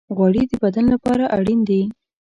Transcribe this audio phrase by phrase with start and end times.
[0.15, 1.81] غوړې د بدن لپاره اړین دي.